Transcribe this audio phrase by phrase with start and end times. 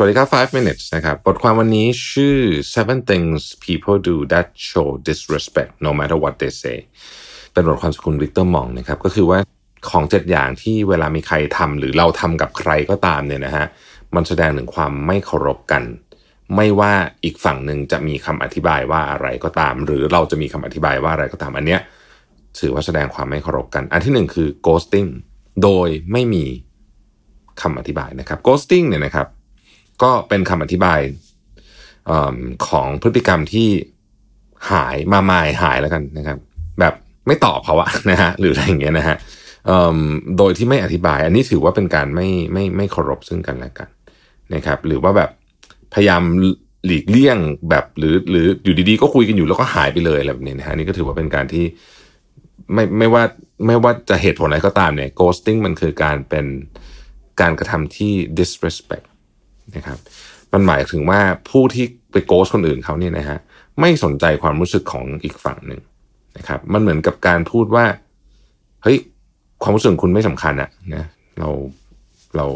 [0.00, 2.38] สวัสดีครับ 5 minutes นะครับ บทความวันนี้ชื่อ
[2.74, 6.78] seven things people do that show disrespect no matter what they say
[7.52, 9.38] เป็นบทความจากคุณวิกเตอร์มองนะครับ ก็คือว่า
[9.90, 13.66] ของเจ็ดอย่างที่เวลามีใครทำหรือเราทำกับใครก็ตามเนี่ยนะฮะ
[14.14, 15.82] มันแสดงถึงความไม่เคารพกัน
[16.56, 16.92] ไม่ว่า
[17.24, 21.80] อีกฝั่งหนึ่งจะมีคำอธิบายว่าอะไรก็ตาม หรือเราจะมีคำอธิบายว่าอะไรก็ตาม อันเนี้ย
[22.60, 25.08] ถือว่าแสดงความไม่เคารพกัน อันที่หนึ่งคือ ghosting
[25.62, 26.44] โดยไม่มี
[27.62, 29.28] คำอธิบายนะครับ ghosting เนี่ยนะครับ
[30.02, 31.00] ก็เป็นคำอธิบาย
[32.10, 32.12] อ
[32.68, 33.68] ของพฤติกรรมที่
[34.70, 36.38] หายมาหมายหายแล้วกันนะครับ
[36.80, 36.94] แบบ
[37.26, 39.16] ไม่ตอบเขาอะนะฮะหรืออะไรอย่างเงี้ยนะฮะ
[40.38, 43.88] โดยที่ไม่อธิบาย อันนี้ถือว่าเป็นการไม่ไม่ไม่เคารพซึ่งกันและกัน
[44.54, 45.30] นะครับ หรือว่าแบบ
[45.94, 46.22] พยายาม
[46.86, 47.38] หลีกเลี่ยง
[47.70, 51.64] แบบหรือหรืออยู่ดีๆ ก็คุยกันอยู่แล้วก็หายไปเลยอะไรแบบนี้นะฮะนี่ก็ถือว่าเป็นการที่
[52.74, 53.22] ไม่ไม่ว่า
[53.66, 56.46] ไม่ว่าจะเหตุผลอะไรก็ตามเนี่ย ghosting มันคือการเป็น
[57.40, 59.06] การกระทำที่ disrespect
[59.76, 59.98] นะครับ
[60.52, 63.38] มันหมายถึงว่าผู้ที่ไปโกสคนอื่นเขาเนี่ยนะฮะ
[63.80, 65.80] ไม่สนใจความรู้สึกของอีกฝั่งหนึ่ง
[66.36, 67.84] นะครับ มันเหมือนกับการพูดว่า
[68.82, 68.98] เฮ้ย
[69.62, 71.04] ความรู้สึกคุณไม่สำคัญอะนะ
[71.38, 71.48] เรา
[72.36, 72.46] เรา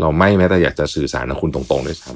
[0.00, 2.10] เราไม่แม้แต่อยากจะสื่อสารกับคุณตรงๆด้วยซ้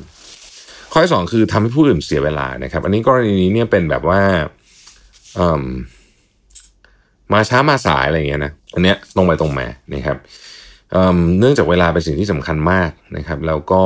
[0.45, 4.21] ำข้อที่สองคือทำให้ผู้อื่นเสียเวลานะครับ อันนี้กรณีนี้เนี่ยเป็นแบบว่า
[5.37, 5.63] เอ่ม
[7.33, 10.19] มาช้ามาสายอะไรเงี้ยนะอันเนี้ยตรงไปตรงมานะครับ
[11.39, 13.83] เนื่องจากเวลาเป็นสิ่งที่สำคัญมากนะครับ แล้วก็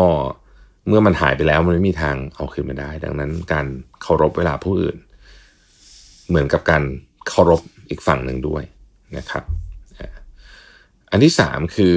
[0.89, 3.67] เมื่อมันหายไปแล้วมันไม่มีทางเอาคืนมาได้ ดังนั้นการ
[4.03, 4.97] เคารพเวลาผู้อื่น
[6.29, 6.83] เหมือนกับการ
[7.29, 8.63] เคารพอีกฝั่งหนึ่งด้วย
[9.17, 9.45] นะครับ
[11.11, 11.95] อันที่สามคือ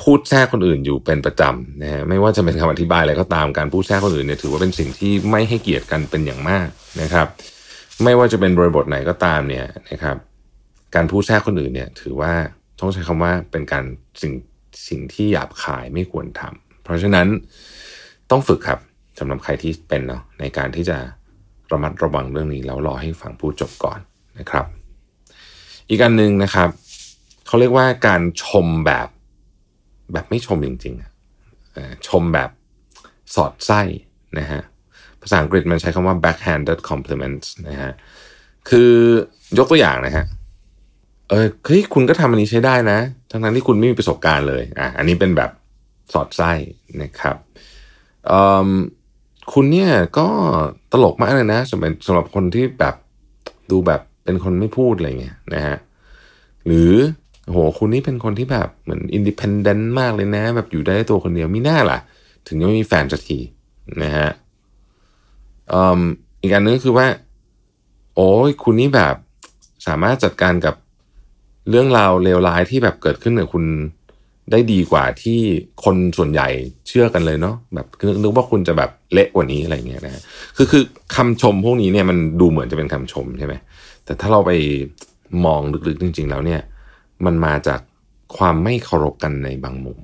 [0.00, 6.68] พูดแทรกคนอื่นอยู่เป็นประจำนะฮะไม่ว่าจะเป็นคำอธิบายอะไรก็ตามการพูดแทรกคนอื่นเนี่ยถือว่าเป็นสิ่งที่ไม่ให้เกียรติกันเป็นอย่างมาก
[7.02, 7.26] นะครับ
[8.02, 10.16] ไม่ว่าจะเป็นบริบทไหนก็ตามเนี่ยนะครับ
[10.94, 12.34] การพูดแทรกคนอื่นเนี่ย ถือว่า
[12.80, 13.84] ต้องใช้คำว่าเป็นการ
[14.22, 14.32] สิ่ง
[14.88, 17.26] สิ่งที่หยาบคายไม่ควรทำเพราะฉะนั้น
[18.30, 18.80] ต้องฝึกครับ
[19.18, 20.98] สำหรับใครที่เป็นเนาะในการที่จะ
[21.72, 23.98] ระมัดระวังเรื่องนี้แล้วรอให้ฟังพูดจบก่อน
[24.38, 24.66] นะครับ
[25.88, 26.68] อีกอันหนึ่งนะครับ
[27.46, 29.08] เขาเรียกว่าการชมแบบ
[30.12, 31.10] แบบไม่ชมจริงๆอะ
[31.72, 32.50] เอ่อชมแบบ
[33.34, 33.80] สอดไส้
[34.38, 34.62] นะฮะ
[35.20, 37.92] ภาษาอังกฤษมันใช้คำว่า backhanded compliments นะฮะ
[38.68, 38.92] คือ
[39.58, 40.24] ยกตัวอย่างนะฮะ
[41.30, 42.98] เออเฮ้ยคุณก็ทำอันนี้ใช้ได้นะ
[43.30, 45.50] ทั้งนั้นที่คุณไม่มีประสบการณ์เลยอะอันนี้เป็นแบบ
[46.12, 46.52] สอดไส้
[47.02, 47.36] นะครับ
[48.30, 48.68] อ่อ
[49.52, 50.26] คุณเนี่ยก็
[50.92, 52.94] ตลกมากเลยนะสำหรับสำหรับคนที่แบบ
[53.70, 55.76] ดูแบบเป็นคนไม่พูดอะไรเงี้ยนะฮะ
[56.66, 56.92] หรือ
[57.44, 61.98] โหคุณนี่เป็นคนที่แบบเหมือนอินดิพ n เดนต์มากเลยนะ แบบอยู่ได้ตัวคนเดียวมีหน้าล่ะ
[62.46, 63.38] ถึงยังไม่มีแฟนสักที
[64.02, 64.30] นะฮะ
[66.42, 67.06] อีกอันนึงคือว่า
[68.16, 69.14] โอ้ยคุณนี่แบบ
[69.86, 70.74] สามารถจัดการกับ
[71.70, 73.64] เรื่องราวเลวร้ายที่แบบเกิดขึ้นกับคุณ
[74.50, 75.38] ได้ดีกว่าที่
[75.84, 76.48] คนส่วนใหญ่
[76.88, 77.86] เชื่อกันเลยเนาะแบบ
[78.22, 80.22] นึกว่าคุณจะแบบเละกว่านี้อะไรเงี้ยนะ
[80.56, 80.82] คือคือ
[81.16, 83.54] คำชมพวกนี้เนี่ยมันดูเหมือนจะเป็นคำชมใช่ไหม
[84.04, 84.52] แต่ถ้าเราไป
[85.44, 86.60] มองลึกๆจริง ๆ แล้วเนี่ย
[87.24, 87.80] มันมาจาก
[88.36, 89.98] ความไม่เคารพกันในบางมุม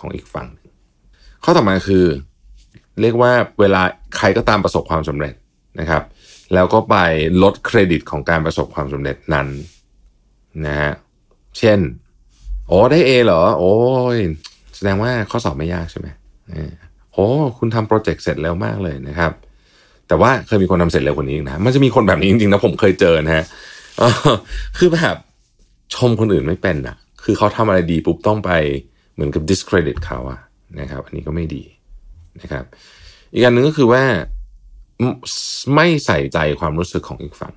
[0.00, 0.68] ของอีกฝั่งหนึ่ง
[1.44, 2.04] ข้อต่อมาคือ
[3.00, 3.82] เรียกว่าเวลา
[4.16, 5.34] ใครก็ตามประสบความสำเร็จ
[5.80, 6.02] นะครับ
[6.54, 6.96] แล้วก็ไป
[7.42, 9.48] ลดเครดิตของการประสบความสำเร็จนั้น
[10.66, 10.92] นะฮะ
[11.58, 11.78] เช่น
[12.68, 13.74] โอ้ได้เอเหรอ โอ้
[14.16, 14.18] ย
[14.76, 16.08] แสดงว่าข้อสอบไม่ยากใช่ไหม
[17.12, 17.26] โอ้
[17.58, 19.32] คุณทำโปรเจกต์เสร็จเร็วมากเลยนะครับ
[20.08, 23.44] แต่ว่าเคยมีคนทำเสร็จเร็วกว่านี้นะมันจะมีคนแบบนี้จริงๆนะผมเคยเจอนะฮะ
[24.78, 25.16] คือแบบ
[25.94, 28.50] ชมคนอื่นไม่เป็นอะคือเขาทำอะไรดีปุ๊บต้องไป
[29.14, 30.40] เหมือนกับ discredit เขาอะ
[30.80, 31.62] นะครับ อันนี้ก็ไม่ดี
[32.40, 32.64] นะครับ
[33.32, 34.02] อีกอันหนึ่งก็คือว่า
[35.74, 37.52] ไม่ใส่ใจความรู้สึกของอีกฝั่ง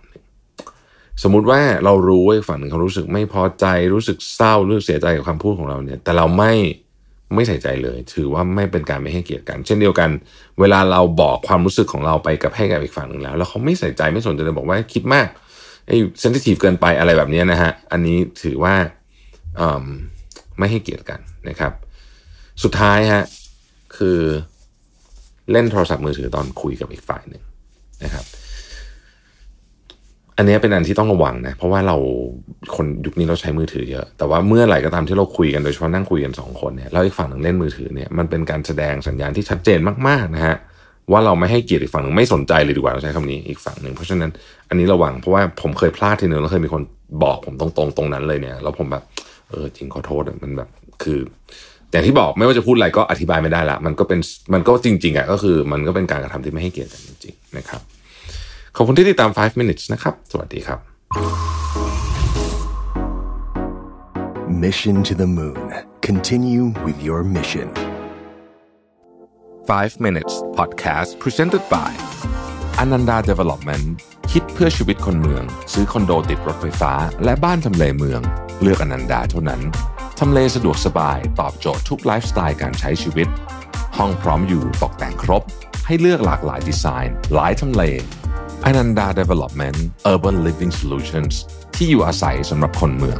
[1.23, 6.53] สมมุติว่าเรารู้ว่าอีกฝั่งหนึ่งเขารู้สึกไม่พอใจรู้สึกเศร้ารู้สึกเสียใจกับคำพูดของเราเนี่ย แต่เราไม่
[7.35, 10.09] ไม่ใส่ใจเลย ถือว่าไม่เป็นการไม่ให้เกียรติกัน เช่นเดียวกัน
[10.59, 15.27] เวลาเราบอกความรู้สึกของเราไปกับให้กับอีกฝั่งหนึ่งแล้ว แล้วเขาไม่ใส่ใจไม่สนใจเลยบอกว่าคิดมาก
[15.87, 18.75] ไอ้เซนซิทีฟเกินไปอะไรแบบนี้นะฮะอันนี้ถือว่า
[19.59, 19.85] อืม
[20.59, 21.73] ไม่ให้เกียรติกันนะครับ
[22.63, 23.23] สุดท้ายฮะ
[23.97, 24.19] คือ
[25.51, 27.43] เล่นโทรศัพท์มือถือตอนคุยกับอีกฝ่ายหนึ่ง
[28.03, 28.25] นะครับ
[30.37, 31.97] อันนี้เป็นอันที่ต้องระวังนะเพราะว่าเรา
[32.75, 40.55] คนยุคนี้เราใช้มือถือเยอะ แต่ว่าเมื่อไหร่ก็ตามที่เราคุยกันโดยเฉพาะนั่งคุยกันสองคนเนี่ยแล้วอีกฝั่งหนึ่งเล่นมือถือเนี่ยมันเป็นการแสดงสัญญาณที่ชัดเจนมากๆนะฮะ
[41.11, 44.31] ว่าเราไม่ให้เกียรติอีกฝั่งหนึ่งไม่สนใจเลยดีกว่าเราใช้คำนี้อีกฝั่งหนึ่งเพราะฉะนั้น
[44.69, 46.81] อันนี้ระวังเพราะว่าผมเคยพลาดทีหนึ่งแล้วเคยมีคน
[47.23, 49.03] บอกผมตรงๆตรงนั้นเลยเนี่ยแล้วผมแบบ
[49.49, 50.69] เออจริงขอโทษมันแบบ
[51.03, 51.19] คือ
[51.91, 54.19] อย่างที่บอกไม่ว่าจะพูดอะไรก็อธิบายไม่ได้ละมันก็เป็น
[54.53, 57.81] มันก็จริง ๆอะก็คือมันก็เป็นการกระทำที่ไม่ให้เกียรติกันจริงๆนะครับ
[58.79, 60.79] ขอบคุณที่ติดตาม 5 minutes นะครับ สวัสดีครับ
[64.63, 65.67] Mission to the Moon.
[66.09, 67.67] Continue with your mission.
[69.67, 71.91] 5 minutes podcast presented by
[72.83, 73.85] Ananda Development
[74.31, 78.21] คิดเพื่อชีวิตคนเมือง ซื้อคอนโดติดรถไฟฟ้า และบ้านทำเลเมือง
[78.61, 79.61] เลือกอนันดาเท่านั้น
[80.19, 83.27] ทำเลสะดวกสบาย ตอบโจทย์ทุกไลฟ์สไตล์การใช้ชีวิต
[83.97, 85.43] ห้องพร้อมอยู่ตกแต่งครบ
[85.85, 87.83] ให้เลือกหลากหลายดีไซน์ หลายทำเล
[88.69, 89.77] Ananda Development
[90.13, 91.33] Urban Living Solutions
[91.75, 93.19] ที่อยู่อาศัยสำหรับคนเมือง